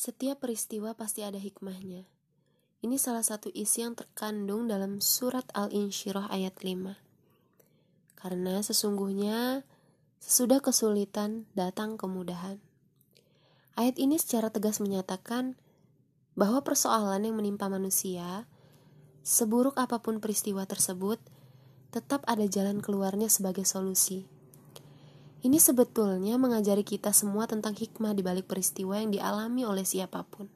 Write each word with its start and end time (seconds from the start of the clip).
Setiap 0.00 0.40
peristiwa 0.40 0.96
pasti 0.96 1.20
ada 1.20 1.36
hikmahnya. 1.36 2.08
Ini 2.80 2.96
salah 2.96 3.20
satu 3.20 3.52
isi 3.52 3.84
yang 3.84 3.92
terkandung 3.92 4.64
dalam 4.64 4.96
surat 5.04 5.44
Al-Insyirah 5.52 6.32
ayat 6.32 6.56
5. 6.64 6.96
Karena 8.16 8.64
sesungguhnya 8.64 9.60
sesudah 10.16 10.64
kesulitan 10.64 11.44
datang 11.52 12.00
kemudahan. 12.00 12.64
Ayat 13.76 14.00
ini 14.00 14.16
secara 14.16 14.48
tegas 14.48 14.80
menyatakan 14.80 15.60
bahwa 16.32 16.64
persoalan 16.64 17.20
yang 17.20 17.36
menimpa 17.36 17.68
manusia, 17.68 18.48
seburuk 19.20 19.76
apa 19.76 20.00
pun 20.00 20.16
peristiwa 20.16 20.64
tersebut, 20.64 21.20
tetap 21.92 22.24
ada 22.24 22.48
jalan 22.48 22.80
keluarnya 22.80 23.28
sebagai 23.28 23.68
solusi. 23.68 24.24
Ini 25.40 25.56
sebetulnya 25.56 26.36
mengajari 26.36 26.84
kita 26.84 27.16
semua 27.16 27.48
tentang 27.48 27.72
hikmah 27.72 28.12
di 28.12 28.20
balik 28.20 28.44
peristiwa 28.44 29.00
yang 29.00 29.08
dialami 29.08 29.64
oleh 29.64 29.88
siapa 29.88 30.20
pun. 30.28 30.52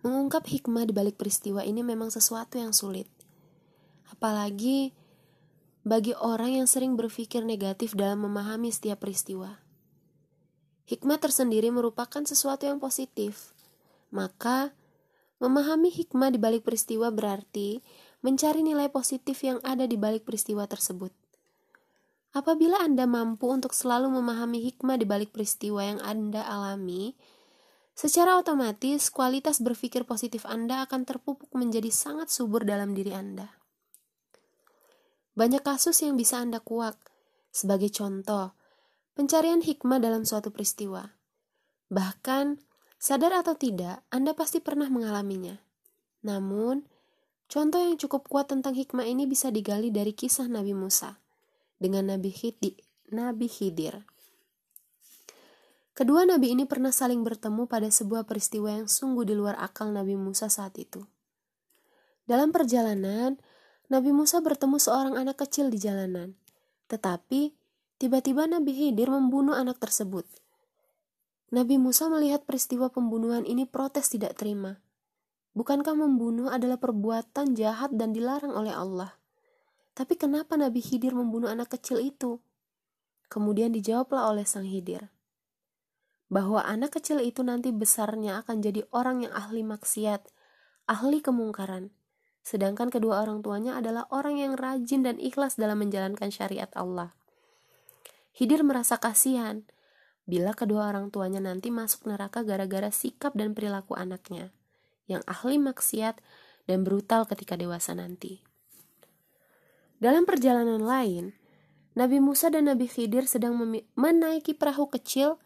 Mengungkap 0.00 0.48
hikmah 0.48 0.88
di 0.88 0.96
balik 0.96 1.20
peristiwa 1.20 1.60
ini 1.60 1.84
memang 1.84 2.08
sesuatu 2.08 2.56
yang 2.56 2.72
sulit. 2.72 3.04
Apalagi 4.08 4.96
bagi 5.84 6.16
orang 6.16 6.64
yang 6.64 6.68
sering 6.70 6.96
berpikir 6.96 7.44
negatif 7.44 7.92
dalam 7.92 8.24
memahami 8.24 8.72
setiap 8.72 9.04
peristiwa. 9.04 9.60
Hikmah 10.88 11.20
tersendiri 11.20 11.68
merupakan 11.68 12.24
sesuatu 12.24 12.64
yang 12.64 12.80
positif. 12.80 13.52
Maka, 14.08 14.72
memahami 15.36 15.92
hikmah 15.92 16.32
di 16.32 16.40
balik 16.40 16.64
peristiwa 16.64 17.12
berarti 17.12 17.84
mencari 18.24 18.64
nilai 18.64 18.88
positif 18.88 19.44
yang 19.44 19.60
ada 19.60 19.84
di 19.84 20.00
balik 20.00 20.24
peristiwa 20.24 20.64
tersebut. 20.64 21.12
Apabila 22.38 22.78
Anda 22.78 23.02
mampu 23.02 23.50
untuk 23.50 23.74
selalu 23.74 24.14
memahami 24.14 24.62
hikmah 24.70 24.94
di 24.94 25.02
balik 25.02 25.34
peristiwa 25.34 25.82
yang 25.82 25.98
Anda 25.98 26.46
alami, 26.46 27.18
secara 27.98 28.38
otomatis 28.38 29.10
kualitas 29.10 29.58
berpikir 29.58 30.06
positif 30.06 30.46
Anda 30.46 30.86
akan 30.86 31.02
terpupuk 31.02 31.50
menjadi 31.58 31.90
sangat 31.90 32.30
subur 32.30 32.62
dalam 32.62 32.94
diri 32.94 33.10
Anda. 33.10 33.50
Banyak 35.34 35.66
kasus 35.66 35.98
yang 36.06 36.14
bisa 36.14 36.38
Anda 36.38 36.62
kuak. 36.62 36.94
Sebagai 37.50 37.90
contoh, 37.90 38.54
pencarian 39.18 39.58
hikmah 39.58 39.98
dalam 39.98 40.22
suatu 40.22 40.54
peristiwa. 40.54 41.10
Bahkan, 41.90 42.54
sadar 43.02 43.34
atau 43.34 43.58
tidak, 43.58 44.06
Anda 44.14 44.30
pasti 44.38 44.62
pernah 44.62 44.86
mengalaminya. 44.86 45.58
Namun, 46.22 46.86
contoh 47.50 47.82
yang 47.82 47.98
cukup 47.98 48.30
kuat 48.30 48.46
tentang 48.46 48.78
hikmah 48.78 49.10
ini 49.10 49.26
bisa 49.26 49.50
digali 49.50 49.90
dari 49.90 50.14
kisah 50.14 50.46
Nabi 50.46 50.70
Musa 50.70 51.18
dengan 51.78 52.10
Nabi 52.14 52.34
Khidir. 52.34 52.76
Nabi 53.08 53.48
Khidir. 53.48 54.04
Kedua 55.98 56.22
nabi 56.22 56.54
ini 56.54 56.62
pernah 56.62 56.94
saling 56.94 57.26
bertemu 57.26 57.66
pada 57.66 57.90
sebuah 57.90 58.22
peristiwa 58.22 58.70
yang 58.70 58.86
sungguh 58.86 59.26
di 59.26 59.34
luar 59.34 59.58
akal 59.58 59.90
Nabi 59.90 60.14
Musa 60.14 60.46
saat 60.46 60.78
itu. 60.78 61.02
Dalam 62.22 62.54
perjalanan, 62.54 63.34
Nabi 63.90 64.14
Musa 64.14 64.38
bertemu 64.38 64.78
seorang 64.78 65.18
anak 65.18 65.42
kecil 65.42 65.74
di 65.74 65.80
jalanan. 65.80 66.38
Tetapi, 66.86 67.56
tiba-tiba 67.98 68.46
Nabi 68.46 68.76
Khidir 68.78 69.10
membunuh 69.10 69.58
anak 69.58 69.82
tersebut. 69.82 70.28
Nabi 71.50 71.80
Musa 71.80 72.06
melihat 72.12 72.44
peristiwa 72.44 72.92
pembunuhan 72.92 73.48
ini 73.48 73.64
protes 73.64 74.12
tidak 74.12 74.36
terima. 74.36 74.78
Bukankah 75.56 75.96
membunuh 75.96 76.52
adalah 76.52 76.78
perbuatan 76.78 77.56
jahat 77.56 77.90
dan 77.96 78.14
dilarang 78.14 78.52
oleh 78.52 78.76
Allah? 78.76 79.18
Tapi 79.98 80.14
kenapa 80.14 80.54
Nabi 80.54 80.78
Khidir 80.78 81.10
membunuh 81.10 81.50
anak 81.50 81.74
kecil 81.74 81.98
itu? 81.98 82.38
Kemudian 83.26 83.74
dijawablah 83.74 84.30
oleh 84.30 84.46
sang 84.46 84.62
Khidir 84.62 85.10
bahwa 86.28 86.60
anak 86.60 87.00
kecil 87.00 87.24
itu 87.24 87.40
nanti 87.40 87.72
besarnya 87.72 88.44
akan 88.44 88.60
jadi 88.60 88.84
orang 88.92 89.24
yang 89.24 89.32
ahli 89.32 89.64
maksiat, 89.64 90.28
ahli 90.84 91.24
kemungkaran. 91.24 91.88
Sedangkan 92.44 92.92
kedua 92.92 93.24
orang 93.24 93.40
tuanya 93.44 93.80
adalah 93.80 94.08
orang 94.12 94.40
yang 94.40 94.52
rajin 94.56 95.04
dan 95.04 95.16
ikhlas 95.20 95.56
dalam 95.56 95.80
menjalankan 95.80 96.28
syariat 96.28 96.68
Allah. 96.76 97.16
Hidir 98.36 98.62
merasa 98.62 99.00
kasihan 99.00 99.64
bila 100.28 100.52
kedua 100.52 100.92
orang 100.92 101.08
tuanya 101.08 101.40
nanti 101.40 101.72
masuk 101.72 102.04
neraka 102.04 102.44
gara-gara 102.44 102.92
sikap 102.92 103.32
dan 103.32 103.56
perilaku 103.56 103.96
anaknya 103.96 104.52
yang 105.08 105.24
ahli 105.24 105.56
maksiat 105.56 106.20
dan 106.68 106.84
brutal 106.84 107.24
ketika 107.24 107.56
dewasa 107.56 107.96
nanti. 107.96 108.47
Dalam 109.98 110.22
perjalanan 110.22 110.78
lain, 110.78 111.34
Nabi 111.98 112.22
Musa 112.22 112.46
dan 112.54 112.70
Nabi 112.70 112.86
Khidir 112.86 113.26
sedang 113.26 113.58
menaiki 113.98 114.54
perahu 114.54 114.86
kecil 114.86 115.42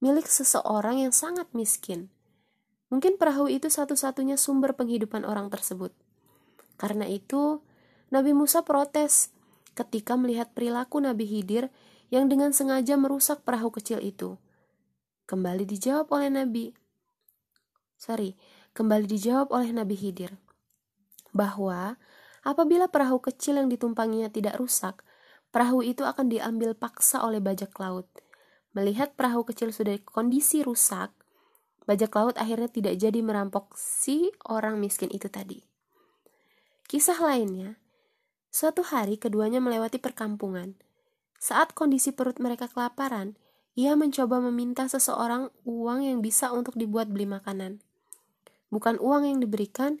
milik 0.00 0.24
seseorang 0.24 1.04
yang 1.04 1.12
sangat 1.12 1.52
miskin. 1.52 2.08
Mungkin 2.88 3.20
perahu 3.20 3.52
itu 3.52 3.68
satu-satunya 3.68 4.40
sumber 4.40 4.72
penghidupan 4.72 5.28
orang 5.28 5.52
tersebut. 5.52 5.92
Karena 6.80 7.04
itu, 7.04 7.60
Nabi 8.08 8.32
Musa 8.32 8.64
protes 8.64 9.32
ketika 9.76 10.16
melihat 10.16 10.52
perilaku 10.56 11.00
Nabi 11.00 11.28
Khidir 11.28 11.68
yang 12.12 12.28
dengan 12.28 12.52
sengaja 12.52 12.96
merusak 12.96 13.44
perahu 13.44 13.72
kecil 13.72 14.00
itu. 14.00 14.36
Kembali 15.24 15.64
dijawab 15.64 16.08
oleh 16.12 16.28
Nabi. 16.28 16.72
Sorry, 17.96 18.36
kembali 18.72 19.08
dijawab 19.08 19.52
oleh 19.52 19.72
Nabi 19.72 19.96
Khidir 19.96 20.36
bahwa 21.32 21.96
Apabila 22.42 22.90
perahu 22.90 23.22
kecil 23.22 23.62
yang 23.62 23.70
ditumpanginya 23.70 24.26
tidak 24.26 24.58
rusak, 24.58 25.06
perahu 25.54 25.86
itu 25.86 26.02
akan 26.02 26.26
diambil 26.26 26.74
paksa 26.74 27.22
oleh 27.22 27.38
bajak 27.38 27.70
laut. 27.78 28.10
Melihat 28.74 29.14
perahu 29.14 29.46
kecil 29.46 29.70
sudah 29.70 29.94
kondisi 30.02 30.66
rusak, 30.66 31.14
bajak 31.86 32.10
laut 32.18 32.34
akhirnya 32.34 32.66
tidak 32.66 32.98
jadi 32.98 33.20
merampok 33.22 33.78
si 33.78 34.34
orang 34.50 34.82
miskin 34.82 35.12
itu 35.14 35.30
tadi. 35.30 35.62
Kisah 36.90 37.20
lainnya, 37.22 37.78
suatu 38.50 38.82
hari 38.82 39.16
keduanya 39.16 39.62
melewati 39.62 40.02
perkampungan. 40.02 40.74
Saat 41.38 41.78
kondisi 41.78 42.10
perut 42.10 42.42
mereka 42.42 42.66
kelaparan, 42.66 43.38
ia 43.72 43.96
mencoba 43.96 44.42
meminta 44.42 44.84
seseorang 44.84 45.48
uang 45.64 46.04
yang 46.04 46.18
bisa 46.20 46.52
untuk 46.52 46.76
dibuat 46.76 47.08
beli 47.08 47.24
makanan. 47.24 47.80
Bukan 48.68 49.00
uang 49.00 49.28
yang 49.28 49.38
diberikan, 49.40 50.00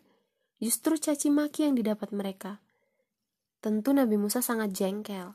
Justru 0.62 0.94
caci 0.94 1.26
maki 1.34 1.66
yang 1.66 1.74
didapat 1.74 2.14
mereka. 2.14 2.62
Tentu 3.58 3.90
Nabi 3.90 4.14
Musa 4.14 4.38
sangat 4.38 4.70
jengkel. 4.70 5.34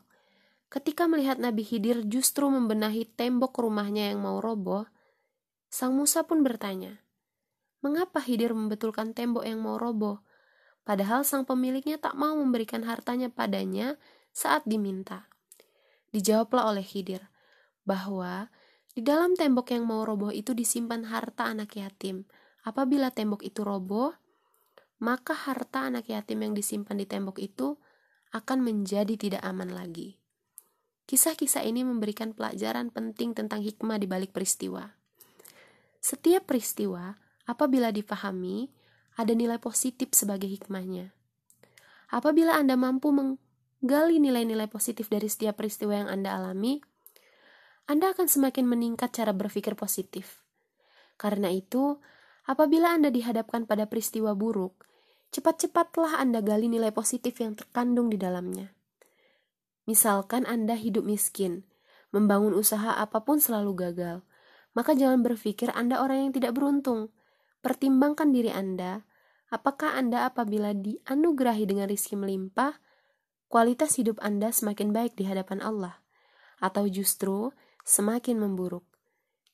Ketika 0.71 1.03
melihat 1.11 1.35
Nabi 1.35 1.67
Khidir 1.67 2.07
justru 2.07 2.47
membenahi 2.47 3.03
tembok 3.03 3.59
rumahnya 3.59 4.15
yang 4.15 4.23
mau 4.23 4.39
roboh, 4.39 4.87
Sang 5.67 5.91
Musa 5.99 6.23
pun 6.23 6.47
bertanya, 6.47 7.03
Mengapa 7.83 8.23
Khidir 8.23 8.55
membetulkan 8.55 9.11
tembok 9.11 9.43
yang 9.43 9.59
mau 9.59 9.75
roboh? 9.75 10.23
Padahal 10.87 11.27
sang 11.27 11.43
pemiliknya 11.43 11.99
tak 11.99 12.15
mau 12.15 12.31
memberikan 12.39 12.87
hartanya 12.87 13.27
padanya 13.27 13.99
saat 14.31 14.63
diminta. 14.63 15.27
Dijawablah 16.15 16.71
oleh 16.71 16.87
Khidir 16.87 17.27
bahwa 17.83 18.47
di 18.95 19.03
dalam 19.03 19.35
tembok 19.35 19.75
yang 19.75 19.83
mau 19.83 20.07
roboh 20.07 20.31
itu 20.31 20.55
disimpan 20.55 21.05
harta 21.11 21.51
anak 21.51 21.75
yatim. 21.75 22.23
Apabila 22.63 23.11
tembok 23.11 23.43
itu 23.43 23.61
roboh, 23.67 24.15
maka 24.97 25.37
harta 25.37 25.85
anak 25.85 26.09
yatim 26.09 26.41
yang 26.41 26.53
disimpan 26.57 26.97
di 26.97 27.05
tembok 27.05 27.37
itu 27.37 27.77
akan 28.33 28.65
menjadi 28.65 29.13
tidak 29.15 29.41
aman 29.45 29.69
lagi. 29.71 30.17
Kisah-kisah 31.07 31.63
ini 31.63 31.87
memberikan 31.87 32.35
pelajaran 32.35 32.91
penting 32.91 33.31
tentang 33.31 33.63
hikmah 33.63 33.95
di 33.95 34.07
balik 34.11 34.35
peristiwa. 34.35 34.91
Setiap 36.03 36.43
peristiwa, 36.51 37.15
apabila 37.47 37.95
dipahami, 37.95 38.67
ada 39.15 39.31
nilai 39.31 39.57
positif 39.57 40.11
sebagai 40.11 40.51
hikmahnya. 40.51 41.15
Apabila 42.11 42.59
Anda 42.59 42.75
mampu 42.75 43.15
menggali 43.15 44.19
nilai-nilai 44.19 44.67
positif 44.67 45.07
dari 45.07 45.31
setiap 45.31 45.59
peristiwa 45.59 45.95
yang 46.05 46.09
Anda 46.11 46.35
alami, 46.35 46.83
Anda 47.87 48.11
akan 48.11 48.27
semakin 48.27 48.67
meningkat 48.67 49.15
cara 49.15 49.31
berpikir 49.31 49.79
positif. 49.79 50.43
Karena 51.15 51.47
itu, 51.49 51.97
apabila 52.45 52.93
Anda 52.93 53.09
dihadapkan 53.09 53.63
pada 53.63 53.87
peristiwa 53.87 54.35
buruk, 54.35 54.87
cepat-cepatlah 55.31 56.19
Anda 56.19 56.39
gali 56.39 56.71
nilai 56.71 56.91
positif 56.95 57.37
yang 57.41 57.57
terkandung 57.57 58.07
di 58.11 58.17
dalamnya. 58.19 58.71
Misalkan 59.87 60.43
Anda 60.43 60.75
hidup 60.75 61.07
miskin, 61.07 61.63
membangun 62.11 62.51
usaha 62.55 62.95
apa 62.99 63.23
pun 63.23 63.39
selalu 63.39 63.87
gagal, 63.87 64.23
maka 64.75 64.93
jangan 64.93 65.23
berpikir 65.23 65.71
Anda 65.71 66.03
orang 66.03 66.29
yang 66.29 66.33
tidak 66.35 66.53
beruntung. 66.53 67.09
Pertimbangkan 67.63 68.35
diri 68.35 68.51
Anda, 68.51 69.07
apakah 69.49 69.95
Anda 69.95 70.27
apabila 70.27 70.75
dianugerahi 70.75 71.65
dengan 71.65 71.87
rizki 71.87 72.19
melimpah, 72.19 72.77
kualitas 73.47 73.95
hidup 73.95 74.19
Anda 74.19 74.51
semakin 74.51 74.91
baik 74.91 75.15
di 75.15 75.25
hadapan 75.25 75.63
Allah, 75.63 76.03
atau 76.59 76.85
justru 76.85 77.55
semakin 77.87 78.43
memburuk. 78.43 78.83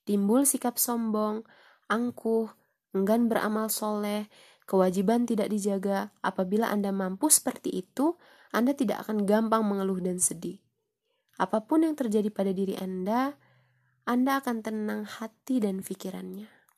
Timbul 0.03 0.43
sikap 0.43 0.75
sombong, 0.75 1.47
angkuh, 1.87 2.51
enggan 2.91 3.29
beramal 3.31 3.71
soleh, 3.71 4.27
kewajiban 4.69 5.25
tidak 5.25 5.49
dijaga, 5.49 6.13
apabila 6.21 6.69
Anda 6.69 6.93
mampu 6.93 7.33
seperti 7.33 7.73
itu, 7.73 8.15
Anda 8.53 8.77
tidak 8.77 9.09
akan 9.09 9.25
gampang 9.25 9.65
mengeluh 9.65 9.97
dan 9.97 10.21
sedih. 10.21 10.61
Apa 11.41 11.65
pun 11.65 11.81
yang 11.81 11.97
terjadi 11.97 12.29
pada 12.29 12.53
diri 12.53 12.77
Anda, 12.77 13.33
Anda 14.05 14.37
akan 14.37 14.61
tenang 14.61 15.01
hati 15.09 15.57
dan 15.57 15.81
pikirannya. 15.81 16.52